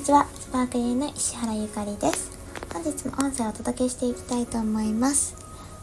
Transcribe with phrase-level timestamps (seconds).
[0.00, 2.30] にちは、スパークリーの石原ゆかりです。
[2.72, 5.36] 本日も音声をお届けしていきたいと思います。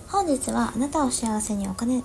[0.07, 2.01] 本日はあなたを幸せにお金、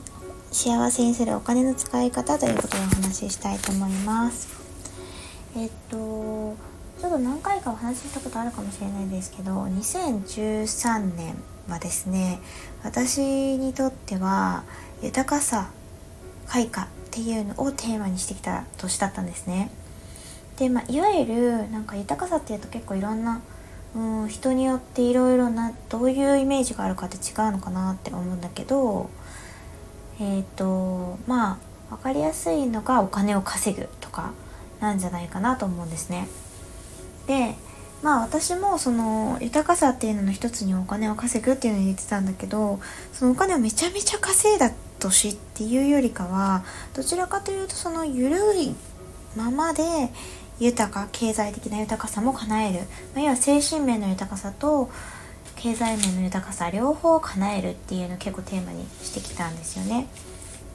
[0.50, 4.50] 幸せにするお金の使い方ということでお話ししたいと思います。
[5.56, 6.54] えっと、ちょ
[7.06, 11.34] っと何回かお話ししたことあるかもしれないんですけど、2013年
[11.66, 12.42] はですね、
[12.84, 14.64] 私にとっては
[15.00, 15.70] 豊かさ、
[16.46, 19.70] 開花っていうのをテーマにしてきた年だったんですね。
[20.62, 23.40] で、まあ、いわゆるなんか豊かさっていうと結構いろんな、
[23.96, 29.10] うん、人によっていろいろなどういうイメージがあるかって違うのかなって思うんだけど
[30.20, 31.58] えっ、とま
[31.90, 34.32] あ分かりやすいのがお金を稼ぐとか
[34.80, 36.28] なんじゃないかなと思うんですね。
[37.26, 37.56] で
[38.02, 42.78] まあ私もその豊かさっていうのの一つにお金を稼ぐっていうのを言ってたんだけど
[43.12, 44.70] そのお金をめちゃめちゃ稼いだ
[45.00, 48.74] 年っていうよりかはどちらかというとその緩い
[49.36, 49.82] ままで
[50.60, 52.80] 豊か経済的な豊かさも叶える、
[53.14, 54.90] まあ、要は精神面の豊かさと
[55.56, 60.06] 経済面の豊かさ両方叶えるっていうのを結構テーマにしてきたんですよね。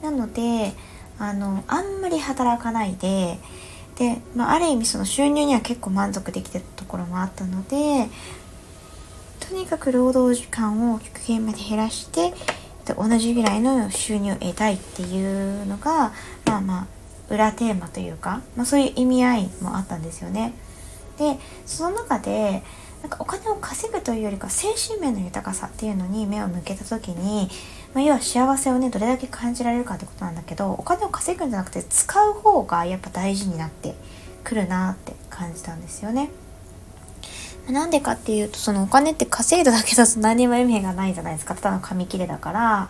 [0.02, 0.72] なので
[1.18, 3.38] あのあんまり働かないで
[3.96, 8.08] で、まあ、ある意味その収入には結構満足できてたところもあったので
[9.40, 12.32] とにかく労働時間を極限まで減らして
[12.94, 16.12] 同じぐらいの収入を得たいっていうのが
[16.46, 16.97] まあまあ
[17.30, 20.52] 裏テーマというか、まあ、そういう意味合いもあったんですよね。
[21.18, 22.62] でその中で
[23.02, 27.48] なんかお金を稼ぐというよりか精神面の豊かさっていうのに目を向けた時に、
[27.94, 33.94] まあ、要は幸せをねどれだけ感じられるかってことなんだけどお金を稼ぐんじゃなくて使う方がやっぱ大事になって
[34.42, 36.30] くるなって感じたんですよね。
[37.68, 42.88] なんでかっていうとそのお金って稼いだだけだと何も意味がないじゃないですかただの紙切れだから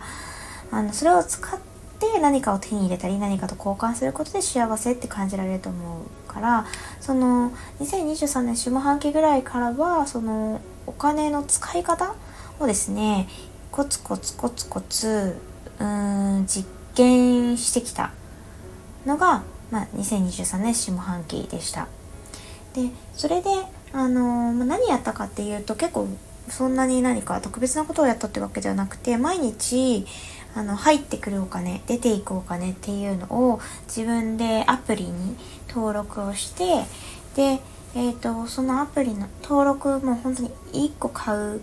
[0.71, 1.59] あのそれを使っ
[1.99, 6.65] て何かを手に入れたり何かと交換することで幸せって感じられると思うから
[6.99, 12.15] その2023年下半期ぐらいからはそのお金の使い方
[12.59, 13.27] をですね
[13.71, 15.37] コツコツコツコツ
[15.79, 18.11] うーん実験してきた
[19.05, 21.87] のが、まあ、2023年下半期でした。
[22.73, 23.49] でそれで
[23.93, 26.07] あのー、何やったかっていうと結構
[26.49, 30.05] そんなに何か特別なことをやったってわけではなくて毎日
[30.55, 35.35] あの入ってくるお金出ていくお金っていうのを自分でアプリに
[35.69, 36.85] 登録をして
[37.35, 37.61] で、
[37.95, 41.61] えーと、そのアプリの登録も本当に1個買う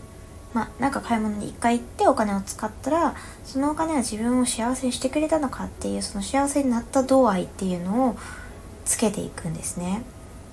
[0.54, 3.14] まあなんか買い物に1回行ってお金を使ったら
[3.44, 8.16] そのお金は自分を幸せにしてくれたのかっていうその幸せになった度合いっていうのを
[8.84, 10.02] つけていくんですね。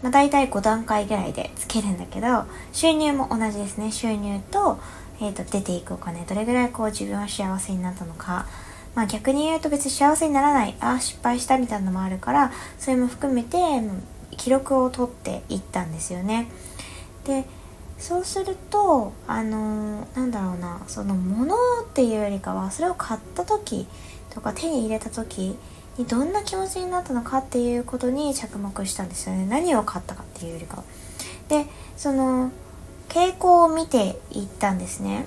[0.03, 4.77] まあ、大体5段階ぐらいでつけるんだけど収入も同じですね収入と,、
[5.19, 8.45] えーと、出ていくお金どれぐらいこう自分は幸せになったのか、
[8.93, 13.57] まあ、逆に言うと別に幸せにならないああ失敗したみたいなのもあるからそれも含めて
[14.35, 16.47] 記録を取っていったんですよね。
[17.23, 17.45] で
[17.97, 23.87] そうするとあのー、なんだろうなそのものっていうよりかはそれを買った時
[24.31, 25.55] とか手に入れた時
[25.97, 30.83] にどんな気持ちになったのかっていうことに着目したんですよね何を買ったかっていうよりかは。
[31.49, 31.65] で
[31.97, 32.51] その
[33.09, 35.25] 傾向を見ていったんですね。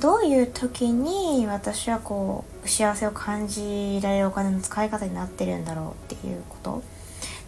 [0.00, 6.82] どういう時に私はこう幸せを感じられるお金の使い方になってるんだろうっていうこと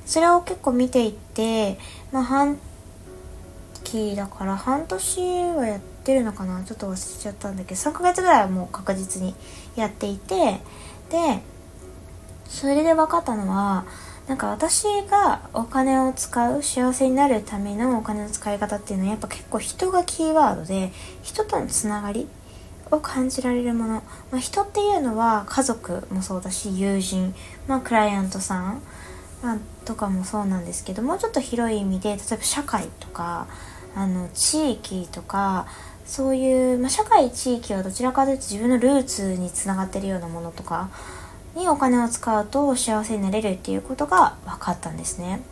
[0.06, 1.78] それを結構見ていって、
[2.12, 2.58] まあ、半
[3.82, 5.20] 期だから半年
[5.56, 9.34] はやってるのかなちょっと忘れちゃったんだけど3ヶ月ぐらいはもう確実に
[9.74, 10.60] やっていて
[11.10, 11.42] で
[12.48, 13.84] それで分かったのは
[14.26, 20.92] なんか私がお金を使う幸せになるためのお金の使い方っていうのはやっぱ結構人がキーワードで
[21.22, 22.28] 人とのつながり
[22.90, 23.94] を感じられるもの、
[24.30, 27.34] まあ、人っていうのは家族もそうだし友人、
[27.66, 28.82] まあ、クライアントさん、
[29.42, 33.46] まあ、とかもそうなんですけどもうちょっと広い意味で例えば社会とか
[33.94, 35.66] あの地域とか
[36.04, 40.90] そういう、まあ、社会地域はどちらかというと自分のルーツにつながってるようなものとか
[41.58, 45.42] にお金を使うと幸せになれるっていうことが分かったんですね。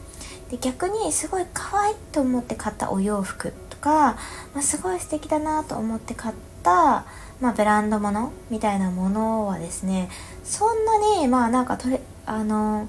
[0.50, 4.16] で逆にすごい可愛いと思って買ったお洋服とか、
[4.54, 7.04] まあ、すごい素敵だなと思って買った、
[7.40, 10.08] まあ、ブランド物みたいなものはですね
[10.44, 12.88] そんなにまあなんかとれあの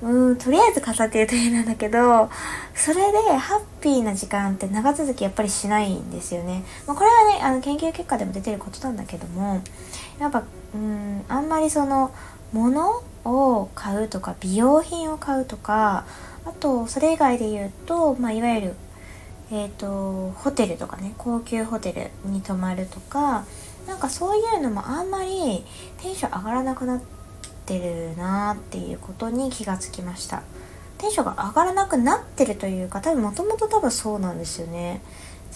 [0.00, 2.30] うんとりあえず飾っていると変なんだけど
[2.74, 9.60] それでハッピーな時間って長続きやっぱりしないんですよね、まあ、これはねあの研究結果でも出てることなんだけども
[10.20, 12.12] やっぱうんあんまりその
[12.52, 16.06] 物を買うとか美容品を買うとか
[16.44, 18.74] あとそれ以外で言うと、まあ、いわゆる、
[19.50, 21.92] えーと、ホテルとかね高級ホテ
[22.24, 23.44] ルに泊まるとか
[23.86, 25.64] なんかそういうのもあんまり
[26.00, 27.17] テンション上がらなくなって
[27.68, 30.42] てるなっていうことに気がつきました。
[30.98, 35.00] テンションが上がらなくなってるというか多分もともと多分そうなんですよね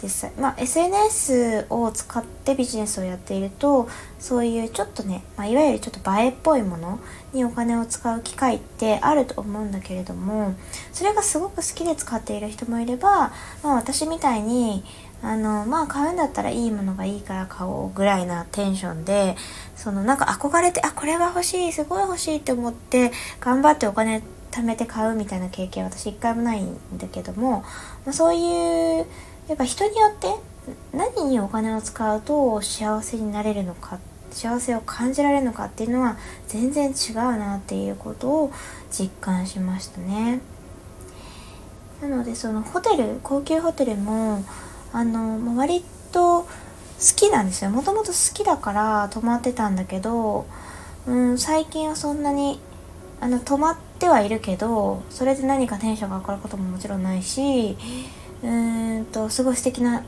[0.01, 3.89] 実際まあ SNS を使ってビジネスをやっていると
[4.19, 6.99] そういうちょっとね、まあ、いわゆるちょっと映えっぽいもの
[7.33, 10.55] にお金を使う機会ってあると思うんだけれども
[10.93, 13.33] それがすごく好きで使っている人もいれば、
[13.63, 14.85] まあ、私みたいに
[15.23, 19.37] あのまあ買うんだったらいいものがいいから買おうぐらいなテンションで
[19.77, 27.63] そのなんか憧れてあこれは欲しいすごい欲しいって思って頑張ってお金貯めて買うみたいな経験私一回もないんだけども、
[28.05, 29.07] まあ、そういう
[29.49, 30.29] やっぱ人によって
[30.93, 33.99] 何にお金を使うと幸せになれるのか
[34.31, 36.17] 幸せを感じられるのかっていうのは
[36.49, 38.53] 全然違うなっていうことを
[38.91, 40.41] 実感しましたね。
[42.01, 44.43] なのでそのホテル高級ホテルも
[44.93, 46.49] あの割と好
[47.17, 50.47] きなんですよもともと好きだから泊まってたんだけど、
[51.07, 52.61] うん、最近はそんなに
[53.21, 57.77] あの泊まってはいるけどそれで何かテンションが上がることももちろんないし
[58.43, 60.05] うーんとすごい素敵な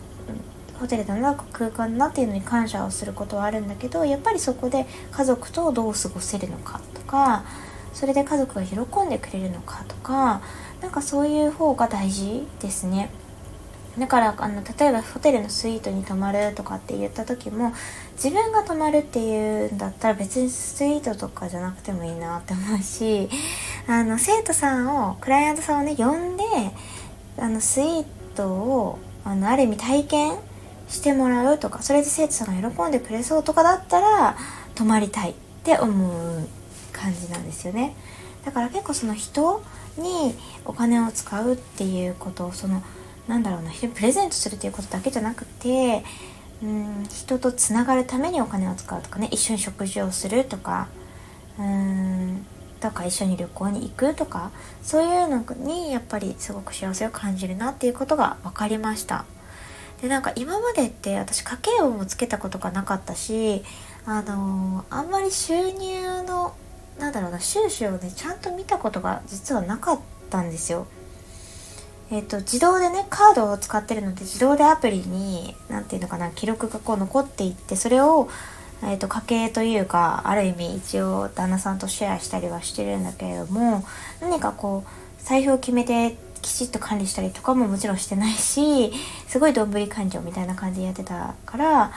[0.78, 7.44] ホテルだな空間だなっていうのに感謝をすることはあるんだけどやっぱりそこで家族とどう過ごせるのかとか
[7.92, 10.42] それで家族が喜んでくれるのかとか
[10.82, 13.10] なんかそういう方が大事ですね。
[13.98, 17.72] だからあの例えばホテルのスイートに泊まるとかって言った時も
[18.14, 23.28] 自分が泊まるっていうんだったら別にスイートとかじゃなくてもいいなって思うし
[23.86, 26.44] あの生徒さんをクライアントさんをね呼んで
[27.38, 28.04] あのスイー
[28.34, 30.38] トをあのある意味体験
[30.88, 34.36] してもらうとかそれで生徒さんが喜んでくれそうとかだったら
[34.74, 36.48] 泊まりたいって思う
[36.92, 37.94] 感じなんですよね。
[38.44, 39.62] だから結構その人
[39.96, 42.82] にお金を使うっていうことをその
[43.28, 46.04] なんだろうな人にプレゼントするっていうことだけじゃなくて
[46.62, 50.88] うん人とつながるためにお金を使うとかね一緒に食事をするとか
[51.58, 52.46] うん
[52.80, 54.50] とか一緒に旅行に行くとか
[54.82, 59.24] そういうのにやっぱりすごく幸せを感じるなっていうことが分かりました。
[60.02, 63.62] でなんか今までって私家計簿もつけたことがなかったし
[64.04, 66.54] あのー、あんまり収入の
[66.98, 70.00] なんだろうな収支をねちゃんと見たことが実はなかっ
[70.30, 70.86] たんですよ。
[72.14, 78.28] えっ、と、自動でね、カードを使ってるので、自動でアプリに、なんていうのかな、記録がこう残っていって、それを、
[78.84, 83.84] えっ、と、家計というか、ある意味一応旦那さんとシェアしたりはしてるんだけれども、
[84.20, 88.92] 何かこう、財布を決めてきちっと管理したりとかももちろんしてないし、
[89.26, 91.92] すごいどんぶり勘定みたいな感じでやってたから、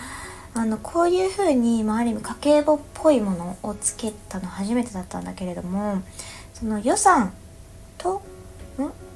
[0.55, 6.01] あの、こういう風に、まあ、ある意味家計簿っぽいものをつけたの初めてだったんだけれども、
[6.55, 7.33] その予算
[7.99, 8.23] と、
[8.79, 9.06] ん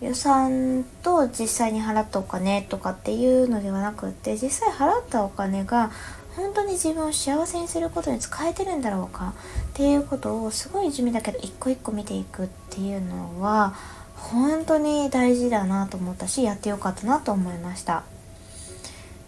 [0.00, 5.90] 予算と実際に払ったお金とかっていうのではなくって実際払ったお金が
[6.36, 9.34] 本当に自分を幸せにすることに使えてるんだろうか
[9.70, 13.74] っていうことをすごい地味だけど一個一個見ていくっていうのは
[14.14, 18.04] 本当に大事だなと思ったしやってよかったなと思いました、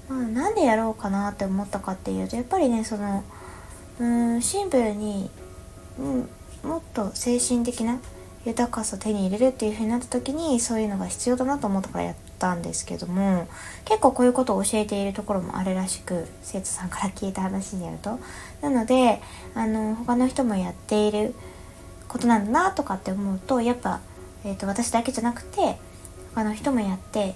[0.09, 3.25] まあ、なんでやろうかなって思ったかっていうとやっぱりねその
[4.01, 5.29] うんシンプルに、
[5.99, 6.03] う
[6.67, 7.99] ん、もっと精神的な
[8.45, 13.47] 豊かさ手に入れるっていう風になった時にそういうのが必要だなと思ったからやったんですけども
[13.85, 18.19] 結構こういうことを教えているところもあるらしく生徒さんから聞いた話によると
[18.61, 19.21] なので
[19.55, 21.35] あの他の人もやっている
[22.09, 24.01] ことなんだなとかって思うとやっぱ、
[24.45, 25.77] えーと、私だけじゃなくて
[26.35, 27.35] 他の人もやって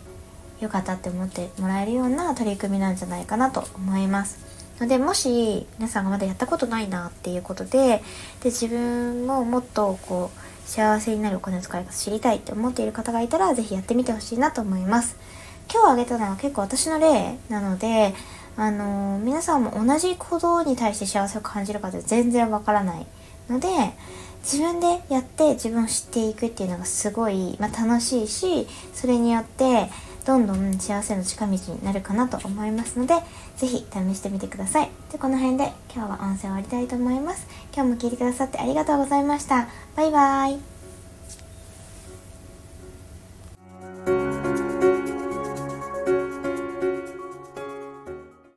[0.60, 4.38] よかったって思ってもらえるような取り組みなんじゃないかなと思います。
[4.80, 8.02] のでもし皆さんがまだやったことないなっていうことで
[8.42, 15.16] で自分ももっとこう幸せになるお金の使い方知りたいって思っている方がいたら、ぜひやってみてほしいなと思います。
[15.72, 18.14] 今日挙げたのは結構私の例なので、
[18.56, 23.06] あのー、皆さんも同じ行動に対して幸せを感じるかって全然わからない
[23.48, 23.68] ので、
[24.42, 29.90] 自分でやって自分を知っていくっていうのがすごい、まあ、楽しいし、それによって
[30.26, 33.14] どんどん幸せの近道になるかなと思いますので、
[33.56, 34.90] ぜひ試してみてください。
[35.12, 37.46] で、この辺で今日は音声を終わりたいと思います。
[37.72, 39.68] 今日も聞いてくださってありがとうございました。
[39.94, 40.75] バイバーイ。